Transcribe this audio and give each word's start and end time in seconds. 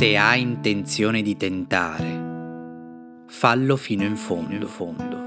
Se 0.00 0.16
hai 0.16 0.40
intenzione 0.40 1.20
di 1.20 1.36
tentare, 1.36 3.24
fallo 3.26 3.76
fino 3.76 4.02
in 4.02 4.16
fondo, 4.16 4.66
fondo. 4.66 5.18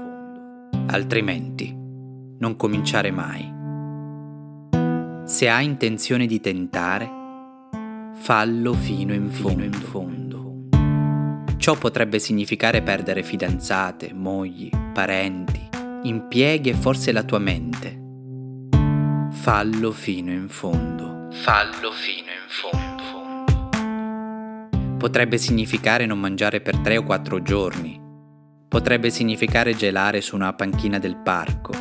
altrimenti 0.88 1.72
non 2.40 2.56
cominciare 2.56 3.12
mai. 3.12 3.52
Se 5.26 5.48
hai 5.48 5.64
intenzione 5.64 6.26
di 6.26 6.40
tentare, 6.40 7.08
fallo 8.14 8.72
fino 8.72 9.14
in 9.14 9.30
fondo, 9.30 9.62
in 9.62 9.72
fondo. 9.74 10.66
Ciò 11.56 11.76
potrebbe 11.76 12.18
significare 12.18 12.82
perdere 12.82 13.22
fidanzate, 13.22 14.12
mogli, 14.12 14.70
parenti, 14.92 15.68
impieghi 16.02 16.70
e 16.70 16.74
forse 16.74 17.12
la 17.12 17.22
tua 17.22 17.38
mente. 17.38 18.02
Fallo 19.30 19.92
fino 19.92 20.32
in 20.32 20.48
fondo. 20.48 21.28
Fallo 21.30 21.92
fino 21.92 22.26
in 22.26 22.48
fondo. 22.48 22.94
Potrebbe 25.04 25.36
significare 25.36 26.06
non 26.06 26.18
mangiare 26.18 26.62
per 26.62 26.78
tre 26.78 26.96
o 26.96 27.02
quattro 27.02 27.42
giorni. 27.42 28.00
Potrebbe 28.66 29.10
significare 29.10 29.76
gelare 29.76 30.22
su 30.22 30.34
una 30.34 30.54
panchina 30.54 30.98
del 30.98 31.18
parco. 31.18 31.74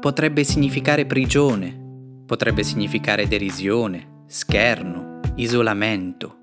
Potrebbe 0.00 0.44
significare 0.44 1.04
prigione. 1.04 2.22
Potrebbe 2.24 2.62
significare 2.62 3.28
derisione, 3.28 4.22
scherno, 4.26 5.20
isolamento. 5.34 6.38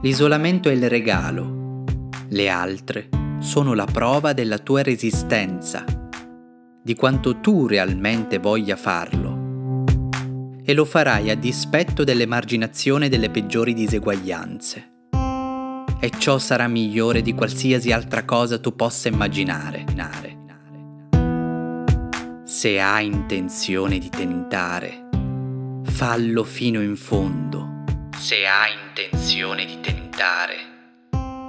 L'isolamento 0.00 0.70
è 0.70 0.72
il 0.72 0.88
regalo. 0.88 1.84
Le 2.30 2.48
altre 2.48 3.10
sono 3.40 3.74
la 3.74 3.84
prova 3.84 4.32
della 4.32 4.56
tua 4.56 4.82
resistenza, 4.82 5.84
di 6.82 6.94
quanto 6.94 7.40
tu 7.40 7.66
realmente 7.66 8.38
voglia 8.38 8.76
farlo. 8.76 9.84
E 10.64 10.72
lo 10.72 10.86
farai 10.86 11.28
a 11.28 11.36
dispetto 11.36 12.02
dell'emarginazione 12.02 13.10
delle 13.10 13.28
peggiori 13.28 13.74
diseguaglianze 13.74 14.92
e 16.04 16.10
ciò 16.18 16.38
sarà 16.38 16.68
migliore 16.68 17.22
di 17.22 17.32
qualsiasi 17.32 17.90
altra 17.90 18.26
cosa 18.26 18.58
tu 18.58 18.76
possa 18.76 19.08
immaginare. 19.08 19.86
Se 22.44 22.78
hai 22.78 23.06
intenzione 23.06 23.96
di 23.96 24.10
tentare, 24.10 25.08
fallo 25.84 26.44
fino 26.44 26.82
in 26.82 26.96
fondo. 26.96 27.84
Se 28.18 28.46
hai 28.46 28.74
intenzione 28.86 29.64
di 29.64 29.80
tentare, 29.80 30.56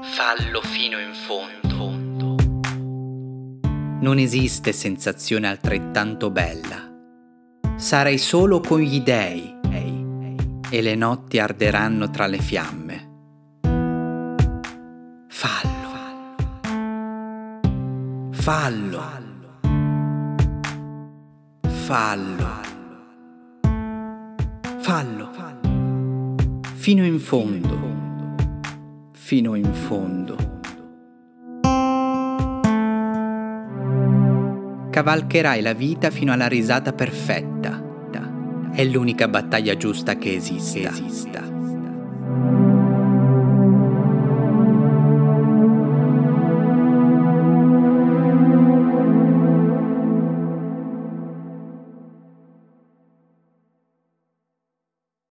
fallo 0.03 0.61
fino 0.61 0.99
in 0.99 1.13
fondo. 1.13 1.73
Non 3.99 4.17
esiste 4.19 4.71
sensazione 4.71 5.49
altrettanto 5.49 6.30
bella. 6.30 6.93
Sarai 7.75 8.17
solo 8.17 8.61
con 8.61 8.80
gli 8.80 9.02
dei 9.02 9.53
e 10.69 10.81
le 10.81 10.95
notti 10.95 11.39
arderanno 11.39 12.09
tra 12.09 12.25
le 12.25 12.39
fiamme 12.39 12.84
Fallo. 18.45 19.01
Fallo. 21.67 22.45
Fallo. 24.81 25.31
Fino 26.75 27.05
in 27.05 27.17
fondo. 27.17 29.07
Fino 29.13 29.55
in 29.55 29.73
fondo. 29.73 30.35
Cavalcherai 34.91 35.61
la 35.63 35.73
vita 35.73 36.11
fino 36.11 36.31
alla 36.31 36.47
risata 36.47 36.93
perfetta. 36.93 37.81
È 38.71 38.83
l'unica 38.83 39.27
battaglia 39.27 39.75
giusta 39.75 40.17
che 40.17 40.35
esista. 40.35 40.89
esista. 40.89 41.55